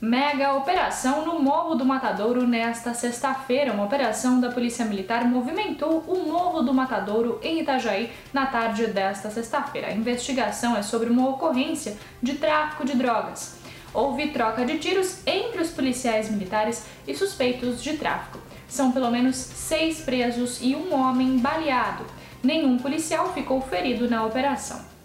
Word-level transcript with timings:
Mega 0.00 0.54
operação 0.54 1.26
no 1.26 1.40
Morro 1.40 1.74
do 1.74 1.84
Matadouro 1.84 2.46
nesta 2.46 2.94
sexta-feira. 2.94 3.72
Uma 3.72 3.84
operação 3.84 4.40
da 4.40 4.48
Polícia 4.48 4.84
Militar 4.84 5.24
movimentou 5.24 6.04
o 6.06 6.24
Morro 6.30 6.62
do 6.62 6.72
Matadouro 6.72 7.40
em 7.42 7.60
Itajaí 7.60 8.12
na 8.32 8.46
tarde 8.46 8.86
desta 8.86 9.28
sexta-feira. 9.28 9.88
A 9.88 9.92
investigação 9.92 10.76
é 10.76 10.82
sobre 10.82 11.10
uma 11.10 11.28
ocorrência 11.28 11.96
de 12.22 12.34
tráfico 12.34 12.84
de 12.84 12.96
drogas. 12.96 13.56
Houve 13.92 14.28
troca 14.28 14.64
de 14.64 14.78
tiros 14.78 15.26
entre 15.26 15.60
os 15.60 15.70
policiais 15.70 16.30
militares 16.30 16.86
e 17.04 17.12
suspeitos 17.12 17.82
de 17.82 17.96
tráfico. 17.96 18.38
São 18.68 18.92
pelo 18.92 19.10
menos 19.10 19.34
seis 19.34 20.00
presos 20.00 20.60
e 20.62 20.76
um 20.76 20.94
homem 20.94 21.38
baleado. 21.38 22.04
Nenhum 22.40 22.78
policial 22.78 23.32
ficou 23.32 23.60
ferido 23.60 24.08
na 24.08 24.24
operação. 24.24 24.97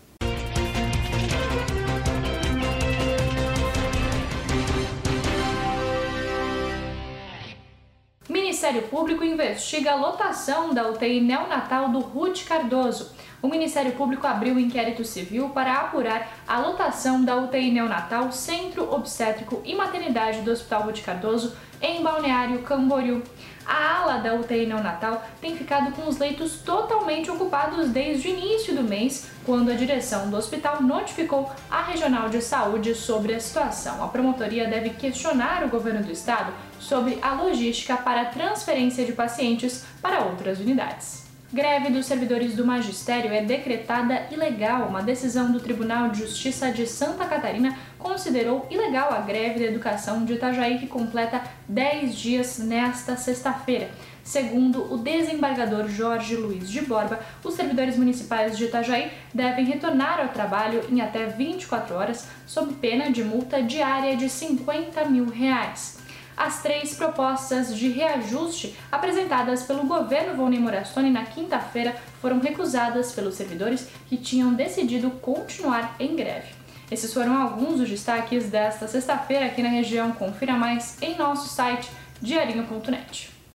Ministério 8.63 8.87
Público 8.87 9.25
investiga 9.25 9.91
a 9.91 9.95
lotação 9.95 10.73
da 10.73 10.87
UTI 10.89 11.19
neonatal 11.19 11.89
do 11.89 11.99
Ruth 11.99 12.45
Cardoso. 12.45 13.11
O 13.41 13.49
Ministério 13.49 13.91
Público 13.91 14.25
abriu 14.25 14.55
um 14.55 14.59
inquérito 14.59 15.03
civil 15.03 15.49
para 15.49 15.73
apurar 15.73 16.39
a 16.47 16.59
lotação 16.59 17.25
da 17.25 17.36
UTI 17.36 17.71
neonatal 17.71 18.31
Centro 18.31 18.89
Obstétrico 18.89 19.61
e 19.65 19.75
Maternidade 19.75 20.39
do 20.43 20.51
Hospital 20.51 20.83
Ruth 20.83 21.01
Cardoso 21.01 21.53
em 21.81 22.01
Balneário 22.01 22.61
Camboriú. 22.61 23.21
A 23.65 23.99
ala 23.99 24.17
da 24.17 24.33
UTI 24.33 24.65
neonatal 24.65 25.25
tem 25.39 25.55
ficado 25.55 25.91
com 25.93 26.07
os 26.07 26.17
leitos 26.17 26.57
totalmente 26.57 27.31
ocupados 27.31 27.89
desde 27.89 28.27
o 28.27 28.31
início 28.31 28.75
do 28.75 28.83
mês, 28.83 29.27
quando 29.45 29.71
a 29.71 29.75
direção 29.75 30.29
do 30.29 30.37
hospital 30.37 30.81
notificou 30.81 31.51
a 31.69 31.83
Regional 31.83 32.30
de 32.30 32.41
Saúde 32.41 32.94
sobre 32.95 33.33
a 33.33 33.39
situação. 33.39 34.03
A 34.03 34.08
promotoria 34.08 34.67
deve 34.67 34.91
questionar 34.91 35.63
o 35.63 35.69
governo 35.69 36.03
do 36.03 36.11
estado 36.11 36.53
sobre 36.80 37.19
a 37.22 37.33
logística 37.33 37.95
para 37.97 38.22
a 38.22 38.25
transferência 38.25 39.05
de 39.05 39.14
pacientes 39.14 39.86
para 40.02 40.25
outras 40.25 40.59
unidades. 40.59 41.33
Greve 41.54 41.92
dos 41.92 42.08
servidores 42.08 42.56
do 42.56 42.66
magistério 42.66 43.32
é 43.32 43.44
decretada 43.44 44.26
ilegal. 44.32 44.88
Uma 44.88 45.04
decisão 45.04 45.52
do 45.52 45.60
Tribunal 45.60 46.10
de 46.10 46.18
Justiça 46.18 46.72
de 46.72 46.88
Santa 46.88 47.26
Catarina 47.26 47.78
considerou 48.00 48.66
ilegal 48.72 49.14
a 49.14 49.20
greve 49.20 49.60
da 49.60 49.66
educação 49.66 50.26
de 50.26 50.34
Itajaí, 50.34 50.80
que 50.80 50.88
completa 50.88 51.44
10 51.70 52.16
dias 52.16 52.58
nesta 52.58 53.16
sexta-feira. 53.16 53.92
Segundo 54.23 54.92
o 54.92 54.98
desembargador 54.98 55.88
Jorge 55.88 56.36
Luiz 56.36 56.68
de 56.68 56.82
Borba, 56.82 57.20
os 57.44 57.54
servidores 57.54 57.98
municipais 57.98 58.58
de 58.58 58.64
Itajaí 58.64 59.12
devem 59.32 59.66
retornar 59.66 60.22
ao 60.22 60.30
trabalho 60.30 60.82
em 60.90 61.02
até 61.02 61.28
24 61.28 61.94
horas, 61.94 62.28
sob 62.48 62.73
pena 62.73 63.12
de 63.12 63.23
multa 63.23 63.62
diária 63.62 64.17
de 64.17 64.28
50 64.28 65.06
mil 65.06 65.30
reais. 65.30 66.02
As 66.36 66.62
três 66.62 66.95
propostas 66.95 67.76
de 67.76 67.89
reajuste 67.89 68.76
apresentadas 68.92 69.64
pelo 69.64 69.86
governo 69.86 70.36
Volney 70.36 70.59
Morassoni 70.59 71.09
na 71.09 71.26
quinta-feira 71.26 71.95
foram 72.22 72.39
recusadas 72.39 73.12
pelos 73.12 73.36
servidores 73.36 73.88
que 74.08 74.17
tinham 74.17 74.54
decidido 74.54 75.11
continuar 75.11 75.95
em 76.00 76.16
greve. 76.16 76.54
Esses 76.92 77.14
foram 77.14 77.42
alguns 77.42 77.80
dos 77.80 77.89
destaques 77.89 78.50
desta 78.50 78.88
sexta-feira 78.88 79.45
aqui 79.45 79.64
na 79.64 79.70
região. 79.70 80.11
Confira 80.11 80.54
mais 80.54 81.02
em 81.02 81.17
nosso 81.17 81.50
site 81.50 81.89
diarinho.net. 82.22 83.33